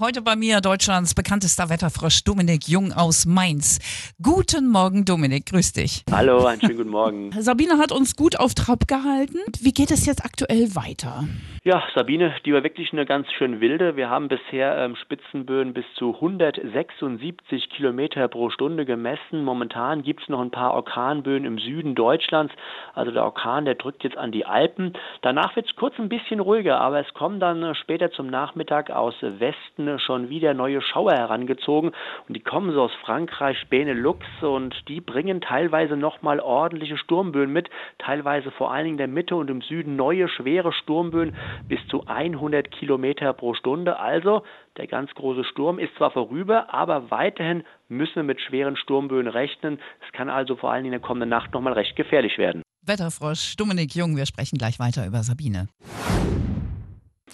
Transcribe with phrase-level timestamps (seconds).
[0.00, 3.80] Heute bei mir Deutschlands bekanntester Wetterfrosch Dominik Jung aus Mainz.
[4.22, 6.04] Guten Morgen, Dominik, grüß dich.
[6.12, 7.32] Hallo, einen schönen guten Morgen.
[7.40, 9.38] Sabine hat uns gut auf Trab gehalten.
[9.60, 11.24] Wie geht es jetzt aktuell weiter?
[11.64, 13.96] Ja, Sabine, die war wirklich eine ganz schön wilde.
[13.96, 19.42] Wir haben bisher ähm, Spitzenböen bis zu 176 Kilometer pro Stunde gemessen.
[19.42, 22.54] Momentan gibt es noch ein paar Orkanböen im Süden Deutschlands.
[22.94, 24.92] Also der Orkan, der drückt jetzt an die Alpen.
[25.22, 28.90] Danach wird es kurz ein bisschen ruhiger, aber es kommen dann äh, später zum Nachmittag
[28.90, 31.92] aus Westen schon wieder neue Schauer herangezogen
[32.26, 37.70] und die kommen so aus Frankreich, Benelux und die bringen teilweise nochmal ordentliche Sturmböen mit,
[37.98, 41.34] teilweise vor allen Dingen in der Mitte und im Süden neue schwere Sturmböen
[41.68, 43.98] bis zu 100 Kilometer pro Stunde.
[43.98, 44.42] Also
[44.76, 49.78] der ganz große Sturm ist zwar vorüber, aber weiterhin müssen wir mit schweren Sturmböen rechnen.
[50.06, 52.62] Es kann also vor allen Dingen in der kommenden Nacht nochmal recht gefährlich werden.
[52.86, 55.68] Wetterfrosch Dominik Jung, wir sprechen gleich weiter über Sabine.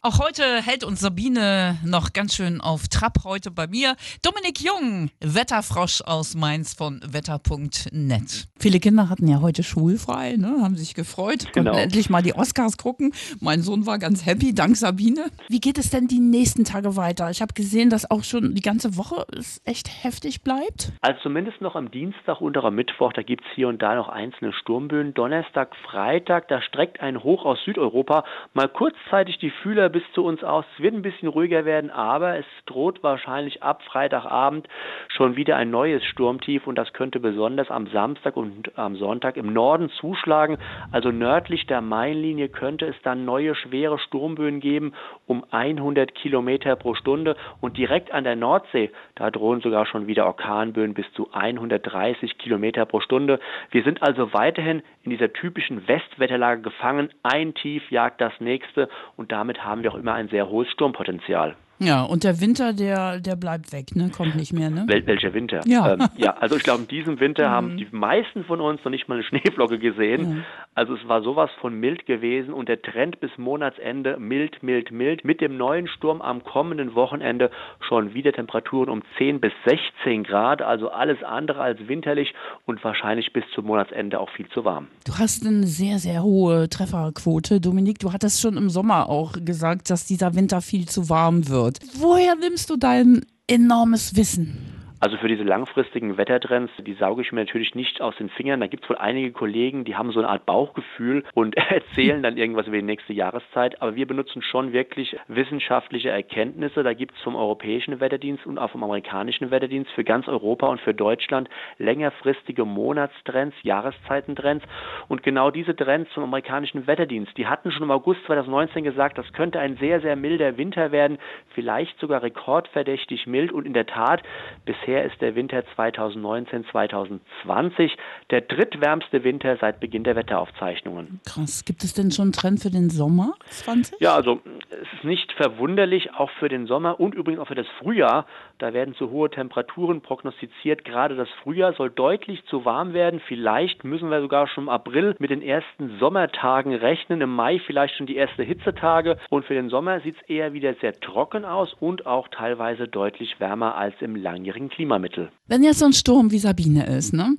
[0.06, 3.96] Auch heute hält uns Sabine noch ganz schön auf Trab heute bei mir.
[4.20, 8.48] Dominik Jung, Wetterfrosch aus Mainz von wetter.net.
[8.58, 10.58] Viele Kinder hatten ja heute schulfrei, ne?
[10.60, 11.70] haben sich gefreut, Genau.
[11.70, 13.14] konnten endlich mal die Oscars gucken.
[13.40, 15.30] Mein Sohn war ganz happy, dank Sabine.
[15.48, 17.30] Wie geht es denn die nächsten Tage weiter?
[17.30, 20.92] Ich habe gesehen, dass auch schon die ganze Woche es echt heftig bleibt.
[21.00, 23.94] Also zumindest noch am Dienstag und auch am Mittwoch, da gibt es hier und da
[23.94, 25.14] noch einzelne Sturmböen.
[25.14, 30.42] Donnerstag, Freitag, da streckt ein Hoch aus Südeuropa mal kurzzeitig die Fühler bis zu uns
[30.42, 30.64] aus.
[30.74, 34.68] Es wird ein bisschen ruhiger werden, aber es droht wahrscheinlich ab Freitagabend
[35.08, 39.52] schon wieder ein neues Sturmtief und das könnte besonders am Samstag und am Sonntag im
[39.52, 40.58] Norden zuschlagen.
[40.90, 44.94] Also nördlich der Mainlinie könnte es dann neue schwere Sturmböen geben
[45.26, 50.26] um 100 Kilometer pro Stunde und direkt an der Nordsee, da drohen sogar schon wieder
[50.26, 53.38] Orkanböen bis zu 130 Kilometer pro Stunde.
[53.70, 57.10] Wir sind also weiterhin in dieser typischen Westwetterlage gefangen.
[57.22, 61.54] Ein Tief jagt das nächste und damit haben wir auch immer ein sehr hohes Sturmpotenzial.
[61.84, 64.10] Ja, und der Winter, der, der bleibt weg, ne?
[64.10, 64.84] Kommt nicht mehr, ne?
[64.86, 65.60] Wel welcher Winter?
[65.66, 65.94] Ja.
[65.94, 69.08] Ähm, ja, also ich glaube, in diesem Winter haben die meisten von uns noch nicht
[69.08, 70.44] mal eine Schneeflocke gesehen.
[70.74, 75.24] Also es war sowas von mild gewesen und der Trend bis Monatsende mild, mild, mild.
[75.24, 77.50] Mit dem neuen Sturm am kommenden Wochenende
[77.86, 80.62] schon wieder Temperaturen um 10 bis 16 Grad.
[80.62, 82.34] Also alles andere als winterlich
[82.66, 84.88] und wahrscheinlich bis zum Monatsende auch viel zu warm.
[85.06, 87.98] Du hast eine sehr, sehr hohe Trefferquote, Dominik.
[88.00, 91.73] Du hattest schon im Sommer auch gesagt, dass dieser Winter viel zu warm wird.
[91.94, 94.73] Woher nimmst du dein enormes Wissen?
[95.04, 98.60] Also für diese langfristigen Wettertrends, die sauge ich mir natürlich nicht aus den Fingern.
[98.60, 102.38] Da gibt es wohl einige Kollegen, die haben so eine Art Bauchgefühl und erzählen dann
[102.38, 103.82] irgendwas über die nächste Jahreszeit.
[103.82, 106.82] Aber wir benutzen schon wirklich wissenschaftliche Erkenntnisse.
[106.82, 110.80] Da gibt es vom Europäischen Wetterdienst und auch vom amerikanischen Wetterdienst für ganz Europa und
[110.80, 114.64] für Deutschland längerfristige Monatstrends, Jahreszeitentrends.
[115.08, 119.30] Und genau diese Trends vom amerikanischen Wetterdienst, die hatten schon im August 2019 gesagt, das
[119.34, 121.18] könnte ein sehr, sehr milder Winter werden,
[121.50, 123.52] vielleicht sogar rekordverdächtig mild.
[123.52, 124.22] Und in der Tat,
[124.64, 127.90] bisher ist der Winter 2019-2020
[128.30, 131.20] der drittwärmste Winter seit Beginn der Wetteraufzeichnungen.
[131.26, 131.64] Krass.
[131.64, 134.00] Gibt es denn schon einen Trend für den Sommer 20?
[134.00, 134.40] Ja, also
[134.84, 138.26] es ist nicht verwunderlich, auch für den Sommer und übrigens auch für das Frühjahr.
[138.58, 140.84] Da werden zu hohe Temperaturen prognostiziert.
[140.84, 143.20] Gerade das Frühjahr soll deutlich zu warm werden.
[143.26, 147.22] Vielleicht müssen wir sogar schon im April mit den ersten Sommertagen rechnen.
[147.22, 149.16] Im Mai vielleicht schon die ersten Hitzetage.
[149.30, 153.40] Und für den Sommer sieht es eher wieder sehr trocken aus und auch teilweise deutlich
[153.40, 155.30] wärmer als im langjährigen Klimamittel.
[155.46, 157.36] Wenn jetzt so ein Sturm wie Sabine ist, ne?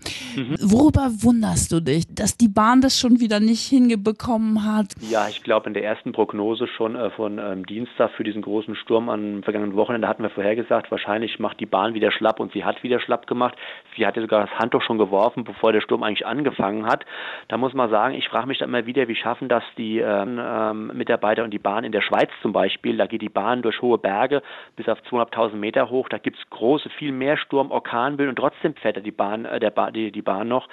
[0.62, 4.94] Worüber wunderst du dich, dass die Bahn das schon wieder nicht hingebekommen hat?
[5.10, 8.76] Ja, ich glaube, in der ersten Prognose schon äh, von ähm, Dienstag für diesen großen
[8.76, 12.64] Sturm am vergangenen Wochenende hatten wir vorhergesagt, wahrscheinlich macht die Bahn wieder schlapp und sie
[12.64, 13.56] hat wieder schlapp gemacht.
[13.96, 17.06] Sie hatte sogar das Handtuch schon geworfen, bevor der Sturm eigentlich angefangen hat.
[17.48, 20.40] Da muss man sagen, ich frage mich dann immer wieder, wie schaffen das die ähm,
[20.42, 22.98] ähm, Mitarbeiter und die Bahn in der Schweiz zum Beispiel.
[22.98, 24.42] Da geht die Bahn durch hohe Berge
[24.76, 26.10] bis auf 2.500 Meter hoch.
[26.10, 29.72] Da gibt es große, viel mehr Sturm, Orkanböen und trotzdem fährt die Bahn, äh, der
[29.72, 30.68] ba die, die Bahn noch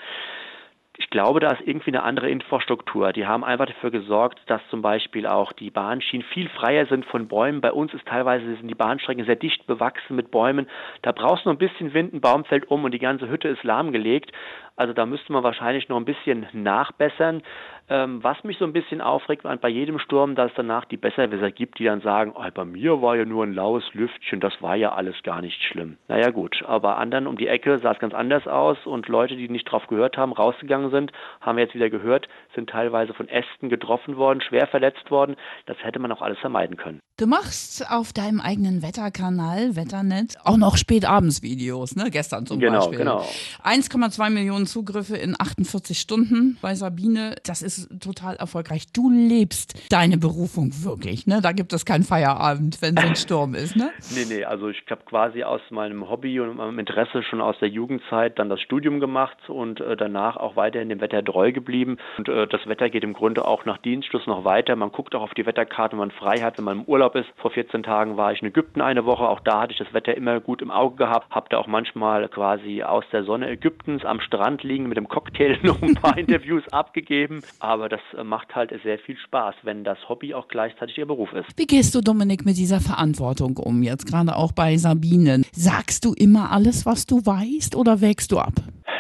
[1.03, 3.13] ich glaube, da ist irgendwie eine andere Infrastruktur.
[3.13, 7.27] Die haben einfach dafür gesorgt, dass zum Beispiel auch die Bahnschienen viel freier sind von
[7.27, 7.61] Bäumen.
[7.61, 10.69] Bei uns ist teilweise sind die Bahnstrecken sehr dicht bewachsen mit Bäumen.
[11.03, 13.49] Da brauchst du nur ein bisschen Wind, ein Baum fällt um und die ganze Hütte
[13.49, 14.31] ist lahmgelegt.
[14.77, 17.43] Also da müsste man wahrscheinlich noch ein bisschen nachbessern.
[17.89, 21.51] Ähm, was mich so ein bisschen aufregt bei jedem Sturm, dass es danach die Besserwisser
[21.51, 24.77] gibt, die dann sagen, oh, bei mir war ja nur ein laues Lüftchen, das war
[24.77, 25.99] ja alles gar nicht schlimm.
[26.09, 29.49] Naja gut, aber anderen um die Ecke sah es ganz anders aus und Leute, die
[29.49, 33.69] nicht drauf gehört haben, rausgegangen sind, haben wir jetzt wieder gehört, sind teilweise von Ästen
[33.69, 35.37] getroffen worden, schwer verletzt worden.
[35.67, 37.01] Das hätte man auch alles vermeiden können.
[37.19, 42.11] Du machst auf deinem eigenen Wetterkanal, Wetternet, auch noch spätabends Videos, ne?
[42.11, 42.99] Gestern zum Genau, Beispiel.
[42.99, 43.21] genau.
[43.65, 47.37] 1,2 Millionen Telefonzugriffe in 48 Stunden bei Sabine.
[47.45, 48.93] Das ist total erfolgreich.
[48.93, 51.41] Du lebst deine Berufung wirklich, ne?
[51.43, 53.91] Da gibt es keinen Feierabend, wenn so ein Sturm ist, ne?
[54.15, 57.69] Nee, nee, also ich habe quasi aus meinem Hobby und meinem Interesse schon aus der
[57.69, 61.99] Jugendzeit dann das Studium gemacht und äh, danach auch weiterhin dem Wetter treu geblieben.
[62.19, 64.77] Und äh, das Wetter geht im Grunde auch nach Dienstschluss noch weiter.
[64.77, 67.29] Man guckt auch auf die Wetterkarte, wenn man frei hat, wenn man im Urlaub ist.
[67.37, 69.29] Vor 14 Tagen war ich in Ägypten eine Woche.
[69.29, 71.31] Auch da hatte ich das Wetter immer gut im Auge gehabt.
[71.31, 75.59] Habe da auch manchmal quasi aus der Sonne Ägyptens am Strand liegen mit dem Cocktail
[75.63, 77.43] noch ein paar Interviews abgegeben.
[77.61, 81.33] Aber das äh, macht halt sehr viel Spaß, wenn das Hobby auch gleichzeitig ihr Beruf
[81.33, 81.47] ist.
[81.57, 83.83] Wie gehst du, Dominik, mit dieser Verantwortung um?
[83.83, 85.43] Jetzt gerade auch bei Sabine.
[85.53, 88.55] Sagst du immer alles, was du weißt oder wägst du ab?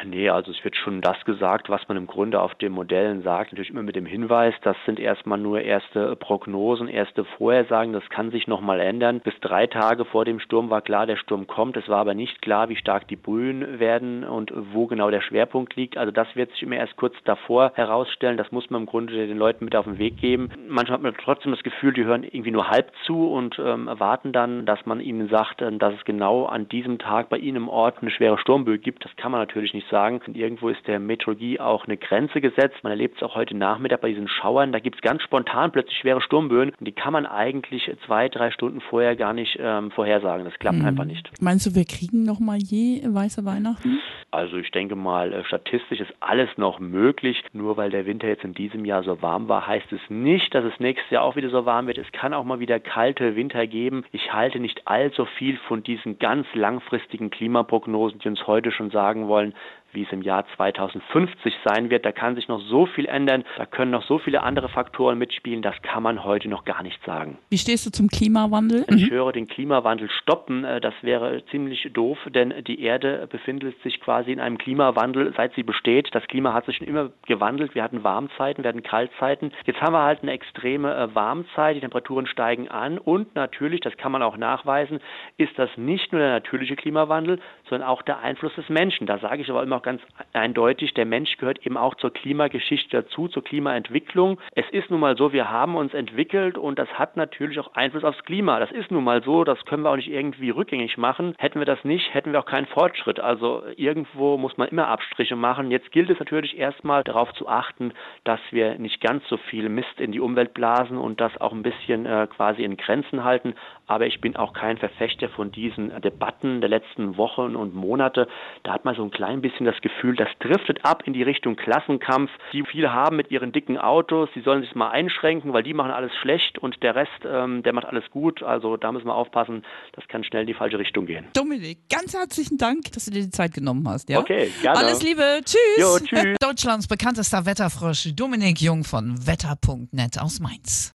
[0.05, 3.53] Nee, also es wird schon das gesagt, was man im Grunde auf den Modellen sagt.
[3.53, 7.93] Natürlich immer mit dem Hinweis, das sind erstmal nur erste Prognosen, erste Vorhersagen.
[7.93, 9.21] Das kann sich nochmal ändern.
[9.21, 11.77] Bis drei Tage vor dem Sturm war klar, der Sturm kommt.
[11.77, 15.42] Es war aber nicht klar, wie stark die Böen werden und wo genau der Schwerpunkt
[15.75, 15.97] liegt.
[15.97, 18.37] Also das wird sich immer erst kurz davor herausstellen.
[18.37, 20.51] Das muss man im Grunde den Leuten mit auf den Weg geben.
[20.69, 24.33] Manchmal hat man trotzdem das Gefühl, die hören irgendwie nur halb zu und ähm, erwarten
[24.33, 27.69] dann, dass man ihnen sagt, äh, dass es genau an diesem Tag bei ihnen im
[27.69, 29.05] Ort eine schwere Sturmböe gibt.
[29.05, 30.21] Das kann man natürlich nicht sagen.
[30.27, 32.77] Und irgendwo ist der Meteorologie auch eine Grenze gesetzt.
[32.83, 34.73] Man erlebt es auch heute Nachmittag bei diesen Schauern.
[34.73, 38.51] Da gibt es ganz spontan plötzlich schwere Sturmböen und die kann man eigentlich zwei, drei
[38.51, 40.45] Stunden vorher gar nicht ähm, vorhersagen.
[40.45, 40.87] Das klappt mhm.
[40.87, 41.31] einfach nicht.
[41.41, 44.01] Meinst du, wir kriegen noch mal je weiße Weihnachten?
[44.31, 47.43] Also ich denke mal, äh, statistisch ist alles noch möglich.
[47.53, 50.65] Nur weil der Winter jetzt in diesem Jahr so warm war, heißt es nicht, dass
[50.65, 51.99] es nächstes Jahr auch wieder so warm wird.
[51.99, 54.05] Es kann auch mal wieder kalte Winter geben.
[54.13, 59.29] Ich halte nicht allzu viel von diesen ganz langfristigen Klimaprognosen, die uns heute schon sagen
[59.29, 59.55] wollen,
[59.93, 62.05] wie es im Jahr 2050 sein wird.
[62.05, 65.63] Da kann sich noch so viel ändern, da können noch so viele andere Faktoren mitspielen,
[65.63, 67.39] das kann man heute noch gar nicht sagen.
[67.51, 68.85] Wie stehst du zum Klimawandel?
[68.89, 69.15] Ich mhm.
[69.15, 74.33] höre den Klimawandel stoppen, äh, das wäre ziemlich doof, denn die Erde befindet sich quasi
[74.33, 76.09] in einem Klimawandel, seit sie besteht.
[76.13, 77.75] Das Klima hat sich schon immer gewandelt.
[77.75, 79.53] Wir hatten Warmzeiten, wir hatten Kaltzeiten.
[79.65, 83.97] Jetzt haben wir halt eine extreme äh, Warmzeit, die Temperaturen steigen an und natürlich, das
[83.97, 85.01] kann man auch nachweisen,
[85.37, 89.07] ist das nicht nur der natürliche Klimawandel, sondern auch der Einfluss des Menschen.
[89.07, 90.01] Da sage ich aber immer auch ganz
[90.33, 94.39] eindeutig, der Mensch gehört eben auch zur Klimageschichte dazu, zur Klimaentwicklung.
[94.55, 98.05] Es ist nun mal so, wir haben uns entwickelt und das hat natürlich auch Einfluss
[98.05, 98.61] aufs Klima.
[98.61, 101.35] Das ist nun mal so, das können wir auch nicht irgendwie rückgängig machen.
[101.39, 103.19] Hätten wir das nicht, hätten wir auch keinen Fortschritt.
[103.19, 105.71] Also irgendwo muss man immer Abstriche machen.
[105.71, 107.93] Jetzt gilt es natürlich erstmal darauf zu achten,
[108.25, 111.63] dass wir nicht ganz so viel Mist in die Umwelt blasen und das auch ein
[111.63, 113.55] bisschen äh, quasi in Grenzen halten.
[113.87, 118.29] Aber ich bin auch kein Verfechter von diesen Debatten der letzten Wochen und Monate.
[118.63, 121.23] Da hat man so ein klein bisschen das das Gefühl, das driftet ab in die
[121.23, 122.31] Richtung Klassenkampf.
[122.53, 125.91] Die viele haben mit ihren dicken Autos, die sollen sich mal einschränken, weil die machen
[125.91, 128.43] alles schlecht und der Rest, ähm, der macht alles gut.
[128.43, 131.27] Also da müssen wir aufpassen, das kann schnell in die falsche Richtung gehen.
[131.35, 134.09] Dominik, ganz herzlichen Dank, dass du dir die Zeit genommen hast.
[134.09, 134.19] Ja?
[134.19, 134.79] Okay, gerne.
[134.79, 135.59] Alles Liebe, tschüss.
[135.79, 136.37] Jo, tschüss.
[136.41, 140.91] Deutschlands bekanntester Wetterfrosch, Dominik Jung von wetter.net aus Mainz.